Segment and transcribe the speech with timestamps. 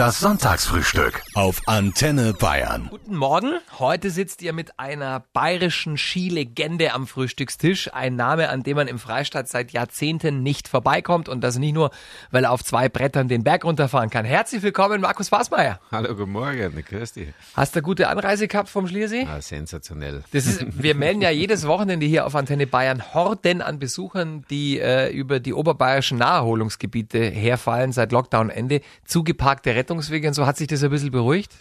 [0.00, 2.86] Das Sonntagsfrühstück auf Antenne Bayern.
[2.88, 3.58] Guten Morgen.
[3.78, 7.92] Heute sitzt ihr mit einer bayerischen Skilegende am Frühstückstisch.
[7.92, 11.28] Ein Name, an dem man im Freistaat seit Jahrzehnten nicht vorbeikommt.
[11.28, 11.90] Und das nicht nur,
[12.30, 14.24] weil er auf zwei Brettern den Berg runterfahren kann.
[14.24, 15.80] Herzlich willkommen, Markus Fasmeier.
[15.92, 16.82] Hallo, guten Morgen.
[16.82, 17.28] Grüß dich.
[17.54, 19.26] Hast du eine gute Anreise gehabt vom Schliersee?
[19.30, 20.24] Ah, sensationell.
[20.32, 24.80] Das ist, wir melden ja jedes Wochenende hier auf Antenne Bayern Horden an Besuchern, die
[24.80, 28.80] äh, über die oberbayerischen Naherholungsgebiete herfallen seit Lockdown-Ende.
[29.04, 30.46] Zugeparkte Rettungswege und so.
[30.46, 31.52] Hat sich das ein bisschen beruhigt?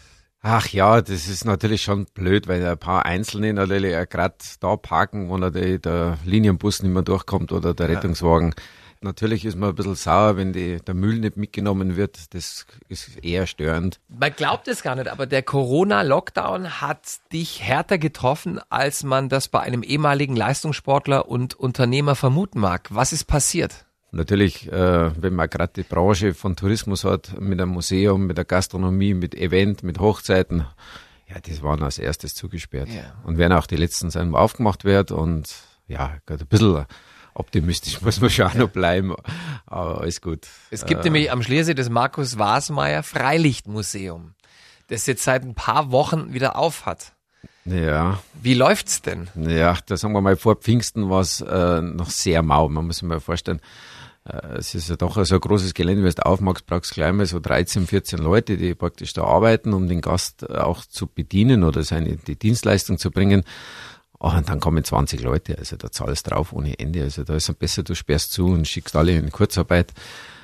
[0.42, 5.30] Ach ja, das ist natürlich schon blöd, weil ein paar Einzelne natürlich gerade da parken,
[5.30, 8.54] wo natürlich der Linienbus nicht mehr durchkommt oder der Rettungswagen.
[9.02, 12.34] Natürlich ist man ein bisschen sauer, wenn die, der Müll nicht mitgenommen wird.
[12.34, 14.00] Das ist eher störend.
[14.10, 17.00] Man glaubt es gar nicht, aber der Corona-Lockdown hat
[17.32, 22.88] dich härter getroffen, als man das bei einem ehemaligen Leistungssportler und Unternehmer vermuten mag.
[22.92, 23.86] Was ist passiert?
[24.12, 28.46] Natürlich, äh, wenn man gerade die Branche von Tourismus hat, mit einem Museum, mit der
[28.46, 30.66] Gastronomie, mit Event, mit Hochzeiten,
[31.28, 32.90] ja, das waren als erstes zugesperrt.
[32.90, 33.14] Ja.
[33.24, 35.54] Und werden auch die letzten sein, wo aufgemacht wird und
[35.88, 36.86] ja, gerade ein bisschen
[37.36, 39.16] optimistisch muss man schon auch noch bleiben,
[39.68, 40.48] aber alles gut.
[40.72, 44.34] Es gibt nämlich am Schliersee das Markus Wasmeier Freilichtmuseum,
[44.88, 47.14] das jetzt seit ein paar Wochen wieder auf hat.
[47.66, 49.30] Ja, Wie läuft's denn?
[49.36, 52.68] ja, da sagen wir mal, vor Pfingsten war es äh, noch sehr mau.
[52.68, 56.12] Man muss sich mal vorstellen, äh, es ist ja doch so ein großes Gelände, wenn
[56.12, 59.88] du aufmachst, brauchst du gleich mal so 13, 14 Leute, die praktisch da arbeiten, um
[59.88, 63.44] den Gast auch zu bedienen oder seine die Dienstleistung zu bringen.
[64.22, 67.04] Ah, und dann kommen 20 Leute, also da zahlst drauf ohne Ende.
[67.04, 69.94] Also da ist es besser, du sperrst zu und schickst alle in Kurzarbeit.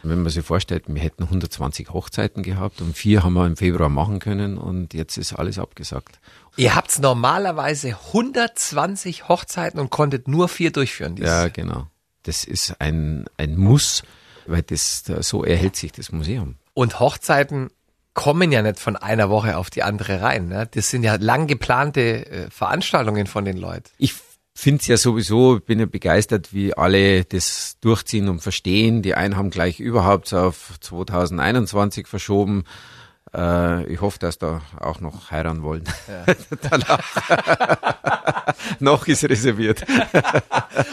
[0.01, 3.89] Wenn man sich vorstellt, wir hätten 120 Hochzeiten gehabt und vier haben wir im Februar
[3.89, 6.19] machen können und jetzt ist alles abgesagt.
[6.55, 11.15] Ihr habt normalerweise 120 Hochzeiten und konntet nur vier durchführen.
[11.15, 11.87] dieses Ja, genau.
[12.25, 14.03] Das ist ein, ein Muss,
[14.45, 16.55] weil das, so erhält sich das Museum.
[16.73, 17.69] Und Hochzeiten
[18.13, 20.47] kommen ja nicht von einer Woche auf die andere rein.
[20.47, 20.67] Ne?
[20.71, 23.89] Das sind ja lang geplante äh, Veranstaltungen von den Leuten.
[23.97, 24.13] Ich
[24.55, 29.01] finde es ja sowieso, bin ja begeistert, wie alle das durchziehen und verstehen.
[29.01, 32.63] Die einen haben gleich überhaupt auf 2021 verschoben.
[33.35, 35.83] Äh, ich hoffe, dass da auch noch heiraten wollen.
[36.69, 36.99] Danach.
[38.79, 39.83] noch ist reserviert.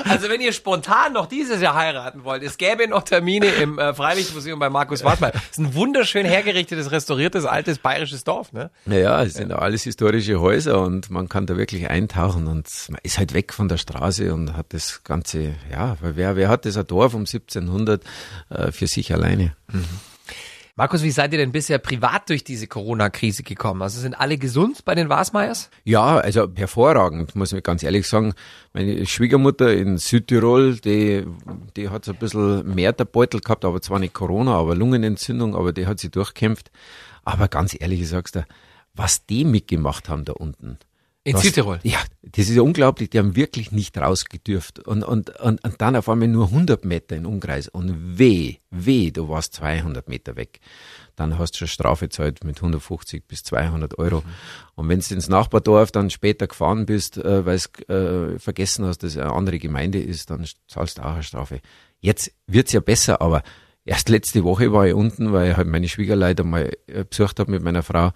[0.05, 3.95] Also wenn ihr spontan noch dieses Jahr heiraten wollt, es gäbe noch Termine im äh,
[3.95, 5.31] Freilichtmuseum bei Markus Wartmann.
[5.33, 8.53] Das ist ein wunderschön hergerichtetes, restauriertes, altes bayerisches Dorf.
[8.53, 8.71] Ne?
[8.85, 13.01] Naja, es sind ja alles historische Häuser und man kann da wirklich eintauchen und man
[13.03, 16.77] ist halt weg von der Straße und hat das Ganze, ja, wer, wer hat das
[16.77, 18.03] ein Dorf um 1700
[18.51, 19.57] äh, für sich alleine?
[20.75, 23.83] Markus, wie seid ihr denn bisher privat durch diese Corona-Krise gekommen?
[23.83, 25.69] Also sind alle gesund bei den Wasmeyers?
[25.85, 28.33] Ja, also hervorragend, muss ich ganz ehrlich sagen.
[28.73, 31.27] Meine Schwiegermutter in Südtirol, die,
[31.77, 35.55] die hat so ein bisschen mehr der Beutel gehabt, aber zwar nicht Corona, aber Lungenentzündung,
[35.55, 36.71] aber die hat sie durchkämpft.
[37.23, 38.47] Aber ganz ehrlich, ich sag's dir,
[38.95, 40.79] was die mitgemacht haben da unten.
[41.25, 41.79] In Was- Südtirol?
[41.85, 43.11] Ja, das ist ja unglaublich.
[43.11, 44.81] Die haben wirklich nicht rausgedürft.
[44.81, 47.69] Und, und, und, und dann auf einmal nur 100 Meter im Umkreis.
[47.69, 50.59] Und weh, weh, du warst 200 Meter weg.
[51.15, 54.25] Dann hast du schon Strafe zahlt mit 150 bis 200 Euro.
[54.75, 57.93] Und wenn du ins Nachbardorf dann später gefahren bist, äh, weil du
[58.35, 61.61] äh, vergessen hast, dass es eine andere Gemeinde ist, dann zahlst du auch eine Strafe.
[62.01, 63.45] Jetzt wird's ja besser, aber
[63.85, 67.53] erst letzte Woche war ich unten, weil ich halt meine Schwiegerleiter mal äh, besucht habe
[67.53, 68.11] mit meiner Frau.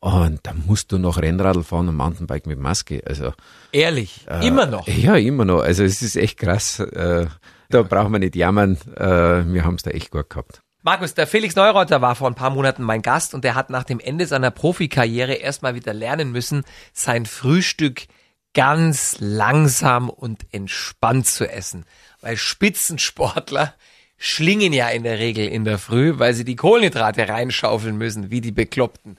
[0.00, 3.02] Und da musst du noch Rennradl fahren und Mountainbike mit Maske.
[3.06, 3.32] Also
[3.70, 4.26] Ehrlich?
[4.42, 4.88] Immer noch?
[4.88, 5.60] ja, immer noch.
[5.60, 6.80] Also es ist echt krass.
[6.80, 7.26] Äh,
[7.68, 8.78] da brauchen wir nicht jammern.
[8.96, 10.62] Äh, wir haben es da echt gut gehabt.
[10.82, 13.84] Markus, der Felix Neureuter war vor ein paar Monaten mein Gast und der hat nach
[13.84, 18.06] dem Ende seiner Profikarriere erstmal wieder lernen müssen, sein Frühstück
[18.54, 21.84] ganz langsam und entspannt zu essen.
[22.22, 23.74] Weil Spitzensportler
[24.16, 28.40] schlingen ja in der Regel in der Früh, weil sie die Kohlenhydrate reinschaufeln müssen, wie
[28.40, 29.18] die Bekloppten.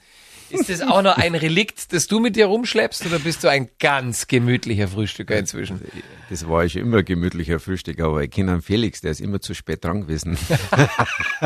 [0.51, 3.69] Ist das auch noch ein Relikt, das du mit dir rumschleppst oder bist du ein
[3.79, 5.81] ganz gemütlicher Frühstücker inzwischen?
[6.29, 9.41] Das war ich schon immer gemütlicher Frühstück, aber ich kenne einen Felix, der ist immer
[9.41, 10.37] zu spät dran gewesen.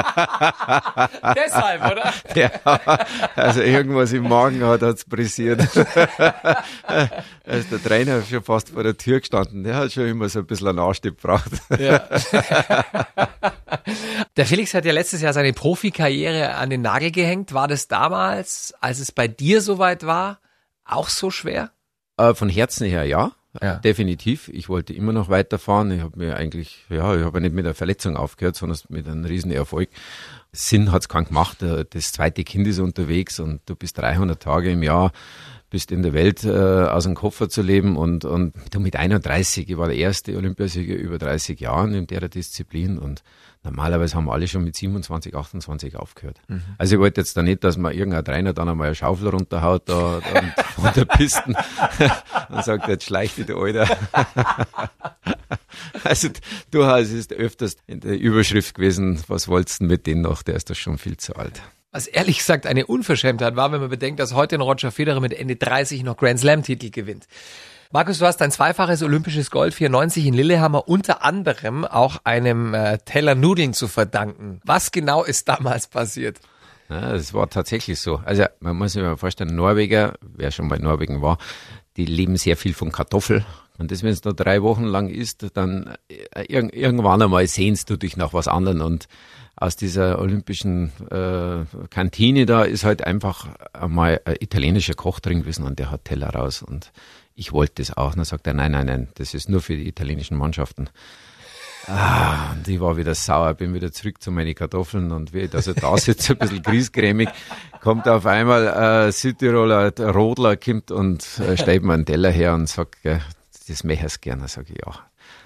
[1.36, 2.14] Deshalb, oder?
[2.36, 2.52] ja,
[3.36, 5.68] also irgendwas im Magen hat hat's pressiert.
[5.76, 6.64] da
[7.46, 9.64] ist der Trainer schon fast vor der Tür gestanden.
[9.64, 11.52] Der hat schon immer so ein bisschen einen Anstieg gebraucht.
[11.80, 12.08] Ja.
[14.38, 17.54] Der Felix hat ja letztes Jahr seine Profikarriere an den Nagel gehängt.
[17.54, 20.40] War das damals, als es bei dir soweit war,
[20.86, 21.72] auch so schwer?
[22.18, 23.32] Äh, von Herzen her ja.
[23.62, 23.76] Ja.
[23.76, 24.50] Definitiv.
[24.50, 25.92] Ich wollte immer noch weiterfahren.
[25.92, 29.24] Ich habe mir eigentlich, ja, ich habe nicht mit einer Verletzung aufgehört, sondern mit einem
[29.24, 29.90] riesen Erfolg.
[30.52, 31.62] Sinn hat's keinen gemacht.
[31.62, 35.12] Äh, Das zweite Kind ist unterwegs und du bist 300 Tage im Jahr,
[35.76, 39.70] bist in der Welt äh, aus dem Koffer zu leben und, und du mit 31,
[39.70, 43.24] ich war der erste Olympiasieger über 30 Jahren in der Disziplin und
[43.62, 46.40] normalerweise haben alle schon mit 27, 28 aufgehört.
[46.48, 46.62] Mhm.
[46.78, 49.90] Also ich wollte jetzt da nicht, dass man irgendein Trainer dann einmal eine Schaufel runterhaut
[49.90, 51.58] da, da von der Pisten
[52.50, 53.98] und sagt, jetzt schleicht die der Alter.
[56.06, 56.30] also
[56.72, 60.70] durchaus ist öfters in der Überschrift gewesen, was wolltest du mit denen noch, der ist
[60.70, 61.62] doch schon viel zu alt.
[61.96, 65.32] Was ehrlich gesagt eine Unverschämtheit war, wenn man bedenkt, dass heute ein Roger Federer mit
[65.32, 67.26] Ende 30 noch Grand Slam Titel gewinnt.
[67.90, 72.98] Markus, du hast ein zweifaches olympisches Gold 94 in Lillehammer unter anderem auch einem äh,
[72.98, 74.60] Teller Nudeln zu verdanken.
[74.66, 76.42] Was genau ist damals passiert?
[76.90, 78.22] Ja, das war tatsächlich so.
[78.26, 81.38] Also man muss sich mal vorstellen, Norweger, wer schon bei Norwegen war,
[81.96, 83.46] die leben sehr viel von Kartoffel.
[83.78, 87.98] Und das, wenn es nur drei Wochen lang ist, dann äh, irgendwann einmal sehnst du
[87.98, 88.82] dich nach was anderem.
[88.82, 89.08] Und
[89.56, 95.66] aus dieser olympischen äh, Kantine da ist halt einfach einmal ein italienischer Koch drin gewesen
[95.66, 96.62] und der hat Teller raus.
[96.62, 96.92] Und
[97.36, 98.12] ich wollte das auch.
[98.12, 100.90] Und dann sagt er, nein, nein, nein, das ist nur für die italienischen Mannschaften.
[101.88, 105.52] Ah, und ich war wieder sauer, bin wieder zurück zu meinen Kartoffeln und wie ich
[105.52, 107.30] da so da sitze, ein bisschen griesgrämig,
[107.82, 112.68] kommt auf einmal äh, Südtiroler Rodler, kommt und äh, stellt mir einen Teller her und
[112.68, 113.20] sagt, äh,
[113.68, 114.48] das möchte ich gerne.
[114.48, 114.94] Sag ich, ja.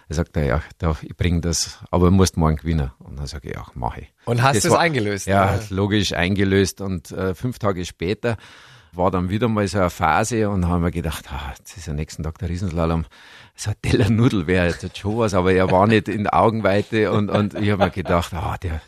[0.10, 2.92] Er sagt, ja, da, ich bringe das, aber du musst morgen gewinnen.
[3.00, 4.14] Und dann sage ich, ja, mache ich.
[4.26, 5.28] Und hast du es eingelöst?
[5.28, 5.64] Ja, oder?
[5.70, 6.82] logisch eingelöst.
[6.82, 8.38] Und äh, fünf Tage später
[8.92, 11.96] war dann wieder mal so eine Phase und haben wir gedacht, ah, jetzt ist am
[11.96, 13.06] nächsten Tag der Riesenslalom.
[13.56, 17.30] So ein Teller Nudel wäre jetzt schon was, aber er war nicht in Augenweite und,
[17.30, 18.82] und ich habe mir gedacht, ah, der,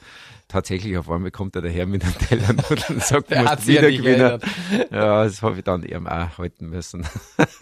[0.52, 2.50] tatsächlich auf einmal kommt er daher mit einem Teller
[2.90, 4.40] und sagt, der musst wieder ja gewinnen.
[4.92, 7.06] Ja, das habe ich dann eben auch halten müssen.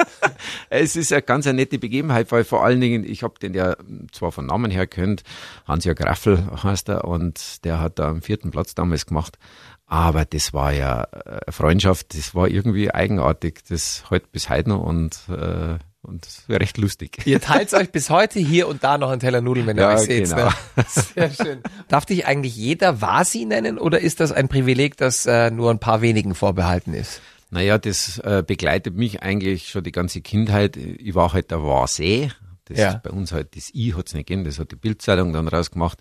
[0.70, 3.76] es ist eine ganz eine nette Begebenheit, weil vor allen Dingen, ich habe den ja
[4.12, 5.24] zwar von Namen her kennt,
[5.68, 9.38] Hans-Jörg Raffel heißt er und der hat da am vierten Platz damals gemacht.
[9.86, 13.62] Aber das war ja eine äh, Freundschaft, das war irgendwie eigenartig.
[13.70, 17.20] Das halt bis heute noch und, äh, und recht lustig.
[17.26, 19.94] Ihr teilt euch bis heute hier und da noch einen Teller Nudeln, wenn ihr ja,
[19.96, 20.30] euch seht.
[20.30, 20.46] Genau.
[20.46, 20.54] Ne?
[20.88, 21.62] Sehr schön.
[21.88, 25.80] Darf dich eigentlich jeder Vasi nennen oder ist das ein Privileg, das äh, nur ein
[25.80, 27.22] paar wenigen vorbehalten ist?
[27.52, 30.78] Naja, das äh, begleitet mich eigentlich schon die ganze Kindheit.
[30.78, 32.30] Ich war halt der Vase.
[32.66, 32.92] Das ja.
[32.92, 35.98] ist bei uns halt das I hat's nicht gegeben, das hat die Bildzeitung dann rausgemacht.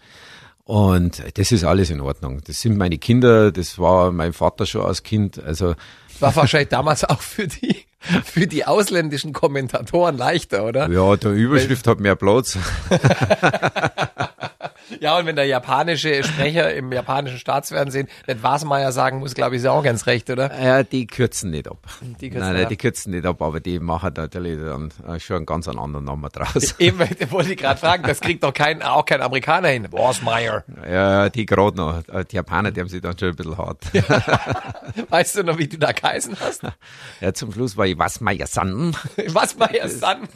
[0.64, 2.42] Und das ist alles in Ordnung.
[2.44, 5.42] Das sind meine Kinder, das war mein Vater schon als Kind.
[5.42, 5.74] Also
[6.20, 7.87] war wahrscheinlich damals auch für die
[8.24, 10.88] für die ausländischen Kommentatoren leichter, oder?
[10.88, 12.58] Ja, der Überschrift Weil, hat mehr Platz.
[15.00, 19.60] Ja, und wenn der japanische Sprecher im japanischen Staatsfernsehen nicht Wasmeier sagen muss, glaube ich,
[19.60, 20.50] ist er auch ganz recht, oder?
[20.62, 21.78] Ja, die kürzen nicht ab.
[22.20, 25.36] Die kürzen nein, nein, die kürzen nicht ab, aber die machen natürlich dann äh, schon
[25.36, 26.74] einen ganz anderen Namen draus.
[26.78, 26.98] Eben,
[27.30, 29.88] wollte ich gerade fragen, das kriegt doch kein, auch kein Amerikaner hin.
[29.90, 30.64] Wasmeier.
[30.90, 32.08] Ja, die gerade noch.
[32.08, 33.84] Äh, die Japaner, die haben sich dann schon ein bisschen hart.
[33.92, 34.02] Ja.
[35.08, 36.62] Weißt du noch, wie du da geheißen hast?
[37.20, 38.94] Ja, zum Schluss war ich Wasmeier-san.
[39.26, 40.28] Wasmeier-san?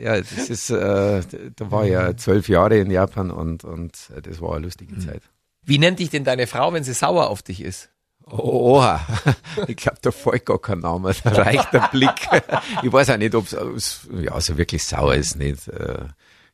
[0.00, 1.20] Ja, das ist, äh,
[1.56, 3.92] da war ich ja zwölf Jahre in Japan und, und
[4.22, 5.00] das war eine lustige mhm.
[5.00, 5.22] Zeit.
[5.62, 7.90] Wie nennt dich denn deine Frau, wenn sie sauer auf dich ist?
[8.26, 9.00] Oha,
[9.66, 12.10] ich glaube, da fällt gar kein Name, da reicht der Blick.
[12.82, 15.68] Ich weiß auch nicht, ob es ja, so wirklich sauer ist, nicht.
[15.68, 16.04] Äh,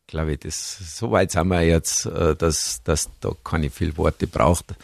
[0.06, 4.26] glaube ich, das, so weit sind wir jetzt, äh, dass, dass da keine viel Worte
[4.26, 4.74] braucht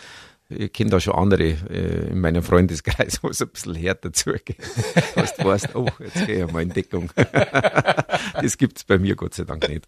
[0.56, 4.56] ich kenne da schon andere äh, in meinem Freundeskreis, wo es ein bisschen härter zugeht.
[5.14, 7.10] Was du weißt, oh, jetzt gehe ich mal in Deckung.
[8.40, 9.86] das gibt's bei mir Gott sei Dank nicht.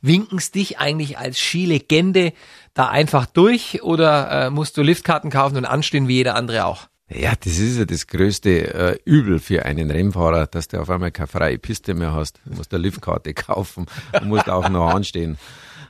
[0.00, 2.32] Winken's dich eigentlich als Skilegende
[2.74, 6.88] da einfach durch oder äh, musst du Liftkarten kaufen und anstehen wie jeder andere auch?
[7.08, 11.12] Ja, das ist ja das größte äh, Übel für einen Rennfahrer, dass du auf einmal
[11.12, 12.40] keine freie Piste mehr hast.
[12.44, 15.38] Du musst eine Liftkarte kaufen und musst auch noch anstehen.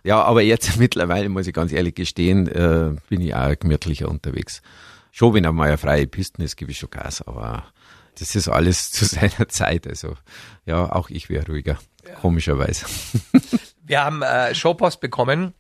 [0.07, 4.63] Ja, aber jetzt mittlerweile, muss ich ganz ehrlich gestehen, äh, bin ich auch gemütlicher unterwegs.
[5.11, 7.65] Schon wenn einmal eine freie Pisten ist, gebe ich schon Gas, aber
[8.17, 9.85] das ist alles zu seiner Zeit.
[9.87, 10.15] Also
[10.65, 12.15] ja, auch ich wäre ruhiger, ja.
[12.15, 12.87] komischerweise.
[13.83, 15.55] Wir haben äh, Showpost bekommen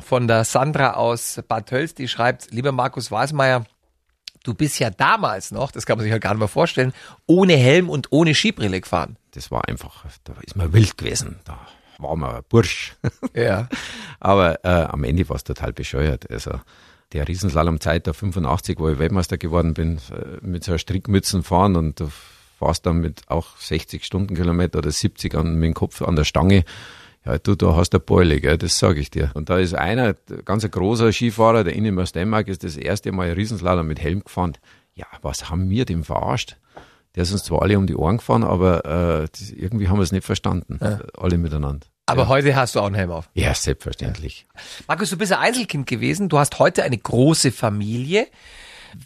[0.00, 3.66] von der Sandra aus Bad Tölz, die schreibt, lieber Markus Wasmeier,
[4.42, 6.92] du bist ja damals noch, das kann man sich halt gar nicht mehr vorstellen,
[7.26, 9.16] ohne Helm und ohne Skibrille gefahren.
[9.30, 11.38] Das war einfach, da ist man wild gewesen.
[11.44, 11.68] Da
[12.02, 12.96] war man ein Bursch.
[13.34, 13.68] Ja.
[14.20, 16.30] Aber äh, am Ende war es total bescheuert.
[16.30, 16.52] Also
[17.12, 21.76] der Riesenslalom-Zeit der 85, wo ich Weltmeister geworden bin, äh, mit so einer Strickmützen fahren
[21.76, 22.08] und du
[22.58, 26.64] fährst dann mit auch 60 Stundenkilometer oder 70 an, mit dem Kopf an der Stange.
[27.24, 29.30] Ja, du, da hast du Beule, gell, das sage ich dir.
[29.34, 33.30] Und da ist einer, ganz ein großer Skifahrer, der Innemar Stenmark, ist das erste Mal
[33.32, 34.58] Riesenslalom mit Helm gefahren.
[34.94, 36.56] Ja, was haben wir dem verarscht?
[37.14, 38.84] Der ist uns zwar alle um die Ohren gefahren, aber
[39.24, 41.00] äh, irgendwie haben wir es nicht verstanden, ja.
[41.16, 41.86] alle miteinander.
[42.12, 42.28] Aber ja.
[42.28, 43.28] heute hast du auch einen Helm auf.
[43.34, 44.46] Ja, selbstverständlich.
[44.86, 46.28] Markus, du bist ein Einzelkind gewesen.
[46.28, 48.26] Du hast heute eine große Familie.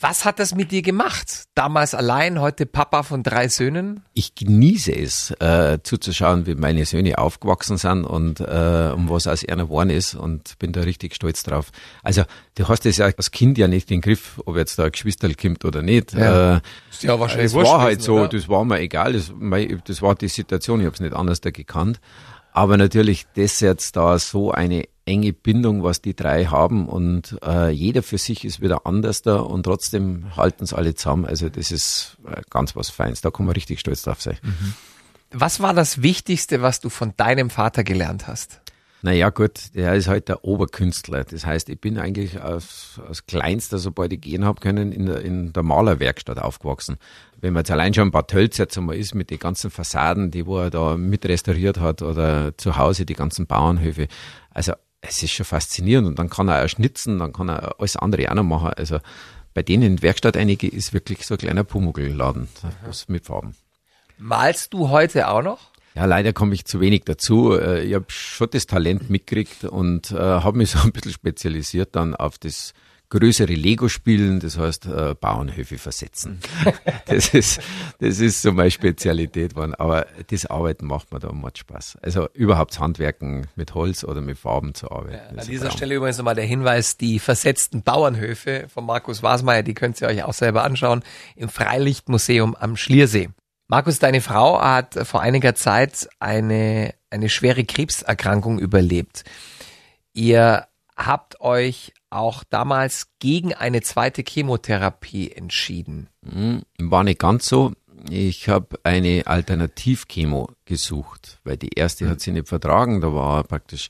[0.00, 1.44] Was hat das mit dir gemacht?
[1.54, 4.02] Damals allein, heute Papa von drei Söhnen?
[4.14, 9.48] Ich genieße es, äh, zuzuschauen, wie meine Söhne aufgewachsen sind und äh, um was aus
[9.48, 11.70] einer geworden ist und bin da richtig stolz drauf.
[12.02, 12.24] Also
[12.56, 14.92] du hast es ja als Kind ja nicht in den Griff, ob jetzt da ein
[14.92, 16.14] Geschwisterl kommt oder nicht.
[16.14, 16.60] Ja, äh,
[17.02, 18.28] ja wahrscheinlich es war halt gewesen, so, oder?
[18.28, 21.40] das war mir egal, das, mei, das war die Situation, ich habe es nicht anders
[21.40, 22.00] da gekannt.
[22.56, 27.68] Aber natürlich, das jetzt da so eine enge Bindung, was die drei haben und äh,
[27.68, 31.26] jeder für sich ist wieder anders da und trotzdem halten es alle zusammen.
[31.26, 33.20] Also das ist äh, ganz was Feins.
[33.20, 34.38] Da kann man richtig stolz drauf sein.
[35.32, 38.62] Was war das Wichtigste, was du von deinem Vater gelernt hast?
[39.02, 41.24] Naja gut, der ist halt der Oberkünstler.
[41.24, 45.20] Das heißt, ich bin eigentlich als, als Kleinster, sobald ich gehen habe können, in der,
[45.20, 46.96] in der Malerwerkstatt aufgewachsen.
[47.40, 50.30] Wenn man jetzt allein schon ein paar Tölz jetzt einmal ist mit den ganzen Fassaden,
[50.30, 54.08] die wo er da mit restauriert hat oder zu Hause die ganzen Bauernhöfe.
[54.50, 54.72] Also
[55.02, 58.30] es ist schon faszinierend und dann kann er auch schnitzen, dann kann er alles andere
[58.30, 58.70] auch noch machen.
[58.76, 58.98] Also
[59.54, 62.48] bei denen in der Werkstatt einige ist wirklich so ein kleiner Pumuckl-Laden,
[62.84, 63.54] was mit Farben.
[64.18, 65.70] Malst du heute auch noch?
[65.96, 67.58] Ja, leider komme ich zu wenig dazu.
[67.58, 71.96] Äh, Ich habe schon das Talent mitgekriegt und äh, habe mich so ein bisschen spezialisiert
[71.96, 72.74] dann auf das
[73.08, 76.40] größere Lego-Spielen, das heißt äh, Bauernhöfe versetzen.
[77.06, 77.60] das ist
[78.00, 79.74] das ist so meine Spezialität geworden.
[79.74, 81.98] Aber das Arbeiten macht mir da macht Spaß.
[82.02, 85.14] Also überhaupt Handwerken mit Holz oder mit Farben zu arbeiten.
[85.30, 85.70] An ist ein dieser.
[85.70, 90.24] Stelle übrigens nochmal der Hinweis, die versetzten Bauernhöfe von Markus Wasmeier, die könnt ihr euch
[90.24, 91.02] auch selber anschauen
[91.36, 93.30] im Freilichtmuseum am Schliersee.
[93.68, 99.24] Markus, deine Frau hat vor einiger Zeit eine, eine schwere Krebserkrankung überlebt.
[100.12, 106.08] Ihr habt euch auch damals gegen eine zweite Chemotherapie entschieden.
[106.24, 107.72] Hm, War nicht ganz so.
[108.08, 113.00] Ich habe eine Alternativchemo gesucht, weil die erste hat sie nicht vertragen.
[113.00, 113.88] Da war praktisch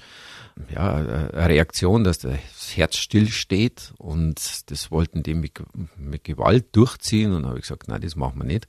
[0.71, 2.39] ja, eine Reaktion, dass das
[2.75, 5.53] Herz stillsteht und das wollten die mit,
[5.99, 8.67] mit Gewalt durchziehen und habe ich gesagt, nein, das machen wir nicht.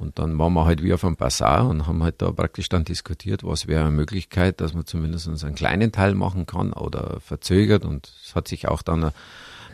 [0.00, 2.84] Und dann waren wir halt wie auf einem Bazar und haben halt da praktisch dann
[2.84, 7.84] diskutiert, was wäre eine Möglichkeit, dass man zumindest einen kleinen Teil machen kann oder verzögert.
[7.84, 9.12] Und es hat sich auch dann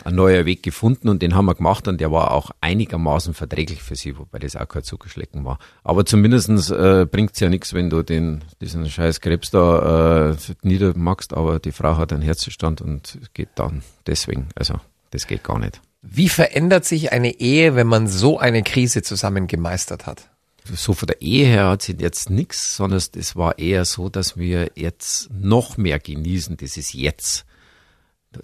[0.04, 3.82] ein, neuer Weg gefunden und den haben wir gemacht und der war auch einigermaßen verträglich
[3.82, 5.58] für sie, wobei das auch kein Zuckerschlecken war.
[5.82, 11.34] Aber zumindestens äh, bringt's ja nichts, wenn du den, diesen scheiß Krebs da äh, niedermachst,
[11.34, 14.48] aber die Frau hat einen Herzzustand und geht dann deswegen.
[14.54, 14.74] Also
[15.10, 15.80] das geht gar nicht.
[16.02, 20.30] Wie verändert sich eine Ehe, wenn man so eine Krise zusammen gemeistert hat?
[20.74, 24.36] so von der Ehe her hat sich jetzt nichts, sondern es war eher so, dass
[24.36, 27.44] wir jetzt noch mehr genießen, dieses Jetzt.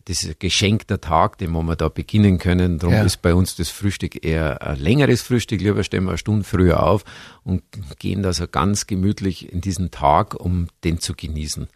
[0.09, 2.79] Dieses Geschenk der Tag, den wir da beginnen können.
[2.79, 3.03] Darum Ja.
[3.03, 5.61] ist bei uns das Frühstück eher ein längeres Frühstück.
[5.61, 7.05] Lieber stehen wir eine Stunde früher auf
[7.45, 7.63] und
[7.99, 11.69] gehen da so ganz gemütlich in diesen Tag, um den zu genießen.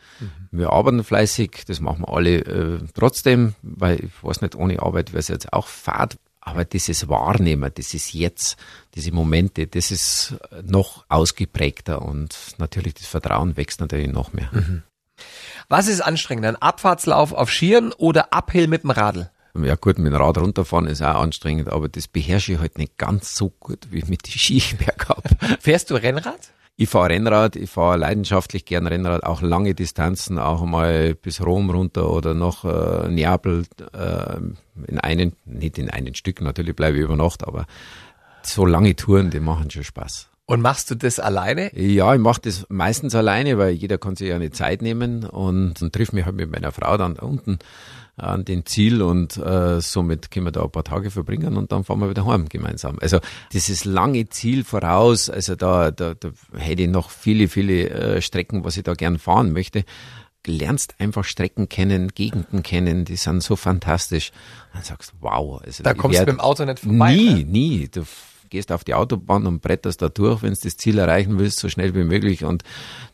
[0.50, 5.12] Wir arbeiten fleißig, das machen wir alle äh, trotzdem, weil ich weiß nicht, ohne Arbeit
[5.12, 6.16] wäre es jetzt auch fad.
[6.40, 8.56] Aber dieses Wahrnehmen, dieses Jetzt,
[8.94, 14.49] diese Momente, das ist noch ausgeprägter und natürlich das Vertrauen wächst natürlich noch mehr.
[15.68, 19.30] Was ist anstrengender, ein Abfahrtslauf auf Skiern oder Uphill mit dem Radl?
[19.64, 22.99] Ja gut, mit dem Rad runterfahren ist auch anstrengend, aber das beherrsche ich halt nicht
[22.99, 25.25] ganz so gut wie mit den Ski bergab.
[25.61, 26.50] Fährst du Rennrad?
[26.78, 31.70] Ich fahre Rennrad, ich fahre leidenschaftlich gern Rennrad, auch lange Distanzen, auch mal bis Rom
[31.70, 34.37] runter oder nach äh, Neapel äh,
[34.87, 37.64] in einen, nicht in einen Stück, natürlich bleibe ich über Nacht, aber
[38.42, 40.28] so lange Touren, die machen schon Spaß.
[40.48, 41.76] Und machst du das alleine?
[41.76, 45.82] Ja, ich mache das meistens alleine, weil jeder kann sich ja eine Zeit nehmen und,
[45.82, 47.58] und trifft mich halt mit meiner Frau dann da unten
[48.16, 51.84] an den Ziel und äh, somit können wir da ein paar Tage verbringen und dann
[51.84, 52.96] fahren wir wieder heim gemeinsam.
[53.00, 53.18] Also
[53.52, 58.64] dieses lange Ziel voraus, also da, da, da hätte ich noch viele, viele äh, Strecken,
[58.64, 59.84] was ich da gern fahren möchte.
[60.46, 64.30] Lernst einfach Strecken kennen, Gegenden kennen, die sind so fantastisch.
[64.72, 65.60] Dann sagst du, wow.
[65.62, 67.14] Also Da kommst du mit dem Auto nicht vorbei.
[67.14, 67.44] Nie, ne?
[67.44, 67.88] nie.
[67.88, 68.04] Du
[68.50, 71.68] gehst auf die Autobahn und bretterst da durch, wenn du das Ziel erreichen willst, so
[71.68, 72.62] schnell wie möglich und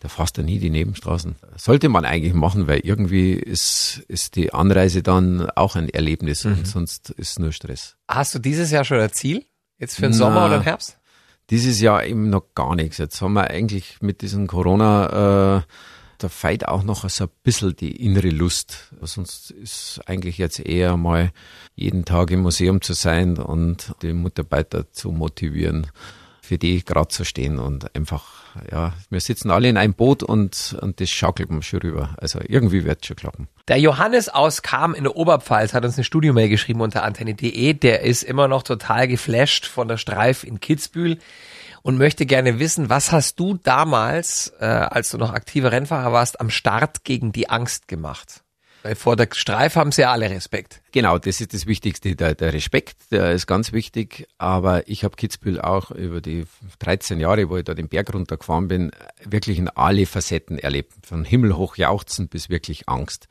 [0.00, 1.36] da fährst du nie die Nebenstraßen.
[1.56, 6.52] Sollte man eigentlich machen, weil irgendwie ist, ist die Anreise dann auch ein Erlebnis Mhm.
[6.52, 7.96] und sonst ist nur Stress.
[8.08, 9.44] Hast du dieses Jahr schon ein Ziel?
[9.78, 10.16] Jetzt für den Na.
[10.16, 10.98] Sommer oder den Herbst?
[11.50, 12.98] Dieses Jahr eben noch gar nichts.
[12.98, 15.62] Jetzt haben wir eigentlich mit diesem Corona, äh,
[16.22, 18.92] da fehlt auch noch so ein bisschen die innere Lust.
[19.00, 21.32] Sonst ist eigentlich jetzt eher mal
[21.74, 25.88] jeden Tag im Museum zu sein und die Mitarbeiter zu motivieren,
[26.40, 28.24] für die gerade zu stehen und einfach,
[28.70, 32.14] ja, wir sitzen alle in einem Boot und, und das schaukelt man schon rüber.
[32.18, 33.48] Also irgendwie wird schon klappen.
[33.68, 37.74] Der Johannes aus Kam in der Oberpfalz hat uns eine Studiomail geschrieben unter antenne.de.
[37.74, 41.18] Der ist immer noch total geflasht von der Streif in Kitzbühel
[41.82, 46.40] und möchte gerne wissen, was hast du damals, äh, als du noch aktiver Rennfahrer warst,
[46.40, 48.42] am Start gegen die Angst gemacht?
[48.82, 50.82] Weil vor der Streif haben sie ja alle Respekt.
[50.90, 52.16] Genau, das ist das Wichtigste.
[52.16, 54.26] Der, der Respekt, der ist ganz wichtig.
[54.38, 56.46] Aber ich habe Kitzbühel auch über die
[56.80, 58.90] 13 Jahre, wo ich da den Berg runtergefahren bin,
[59.24, 60.92] wirklich in alle Facetten erlebt.
[61.06, 63.28] Von himmelhoch jauchzen bis wirklich Angst.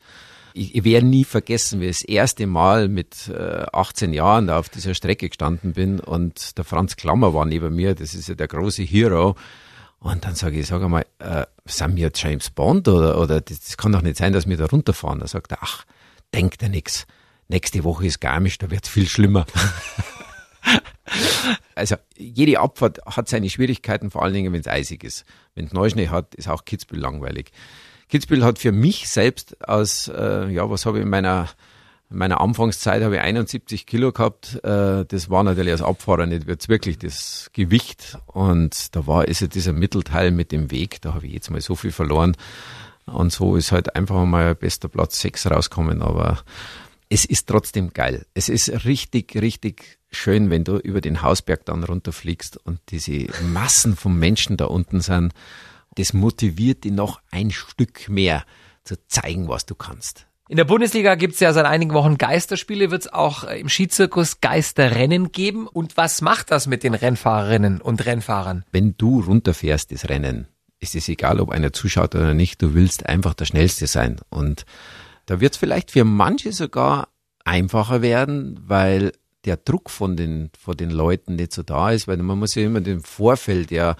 [0.54, 4.68] Ich, ich werde nie vergessen, wie ich das erste Mal mit äh, 18 Jahren auf
[4.68, 8.48] dieser Strecke gestanden bin und der Franz Klammer war neben mir, das ist ja der
[8.48, 9.36] große Hero.
[9.98, 13.76] Und dann sage ich, sag einmal, äh, sind wir James Bond oder, oder das, das
[13.76, 15.20] kann doch nicht sein, dass wir da runterfahren.
[15.20, 15.84] Da sagt er, ach,
[16.34, 17.06] denkt er nix.
[17.48, 19.46] Nächste Woche ist Garmisch, da wird's viel schlimmer.
[21.74, 25.24] also jede Abfahrt hat seine Schwierigkeiten, vor allen Dingen, wenn es eisig ist.
[25.54, 27.52] Wenn es Neuschnee hat, ist auch Kitzbühel langweilig.
[28.12, 31.48] Kitzbühel hat für mich selbst aus, äh, ja, was habe ich in meiner,
[32.10, 34.62] in meiner Anfangszeit habe ich 71 Kilo gehabt.
[34.62, 38.18] Äh, das war natürlich als Abfahrer nicht jetzt wirklich das Gewicht.
[38.26, 41.62] Und da war ist ja dieser Mittelteil mit dem Weg, da habe ich jetzt mal
[41.62, 42.36] so viel verloren.
[43.06, 46.02] Und so ist halt einfach mal bester Platz 6 rauskommen.
[46.02, 46.44] Aber
[47.08, 48.26] es ist trotzdem geil.
[48.34, 53.96] Es ist richtig, richtig schön, wenn du über den Hausberg dann runterfliegst und diese Massen
[53.96, 55.32] von Menschen da unten sind
[55.96, 58.44] das motiviert dich noch ein Stück mehr
[58.84, 60.26] zu zeigen, was du kannst.
[60.48, 65.32] In der Bundesliga gibt's ja seit einigen Wochen Geisterspiele, wird's auch äh, im Skizirkus Geisterrennen
[65.32, 65.66] geben.
[65.66, 68.64] Und was macht das mit den Rennfahrerinnen und Rennfahrern?
[68.70, 73.06] Wenn du runterfährst, das Rennen, ist es egal, ob einer zuschaut oder nicht, du willst
[73.06, 74.20] einfach der Schnellste sein.
[74.28, 74.66] Und
[75.26, 77.08] da wird's vielleicht für manche sogar
[77.44, 79.12] einfacher werden, weil
[79.44, 82.64] der Druck von den, von den Leuten nicht so da ist, weil man muss ja
[82.64, 83.96] immer den Vorfeld ja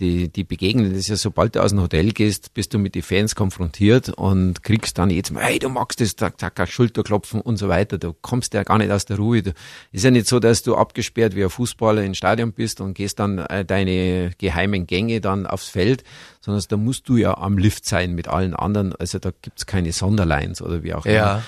[0.00, 3.02] die, die begegnen das ja, sobald du aus dem Hotel gehst, bist du mit den
[3.02, 7.56] Fans konfrontiert und kriegst dann jetzt mal, hey, du magst das, zack, zack, Schulterklopfen und
[7.56, 7.98] so weiter.
[7.98, 9.42] Du kommst ja gar nicht aus der Ruhe.
[9.42, 9.52] Du,
[9.92, 13.20] ist ja nicht so, dass du abgesperrt wie ein Fußballer im Stadion bist und gehst
[13.20, 16.02] dann äh, deine geheimen Gänge dann aufs Feld,
[16.40, 18.94] sondern da musst du ja am Lift sein mit allen anderen.
[18.96, 21.14] Also da gibt's keine Sonderlines oder wie auch immer.
[21.14, 21.42] Ja.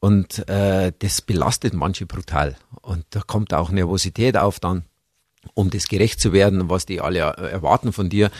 [0.00, 2.56] Und äh, das belastet manche brutal.
[2.82, 4.84] Und da kommt auch Nervosität auf dann
[5.54, 8.30] um das gerecht zu werden, was die alle erwarten von dir.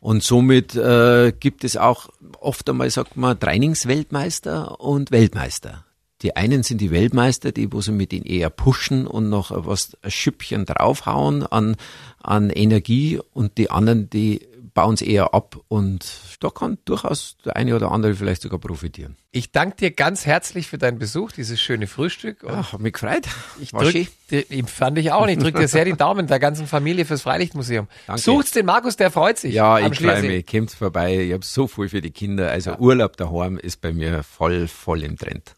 [0.00, 2.08] Und somit äh, gibt es auch
[2.40, 5.84] oft einmal, sagt man, Trainingsweltmeister und Weltmeister.
[6.22, 9.96] Die einen sind die Weltmeister, die wo sie mit ihnen eher pushen und noch was
[10.02, 11.76] ein Schüppchen draufhauen an,
[12.22, 16.04] an Energie und die anderen, die bauen es eher ab und
[16.40, 19.16] da kann durchaus der eine oder andere vielleicht sogar profitieren.
[19.32, 22.44] Ich danke dir ganz herzlich für deinen Besuch, dieses schöne Frühstück.
[22.46, 23.26] Ja, hat mich gefreut.
[23.58, 25.26] Ich drück, die, fand ich auch.
[25.28, 27.88] Ich drücke dir sehr die Daumen der ganzen Familie fürs Freilichtmuseum.
[28.06, 28.20] Danke.
[28.20, 29.54] Sucht's den Markus, der freut sich.
[29.54, 30.46] Ja, ich freue mich.
[30.46, 31.20] Kommt vorbei.
[31.20, 32.50] Ich habe so viel für die Kinder.
[32.50, 32.78] Also ja.
[32.78, 35.54] Urlaub daheim ist bei mir voll, voll im Trend.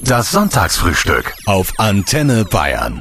[0.00, 3.00] Das Sonntagsfrühstück auf Antenne Bayern.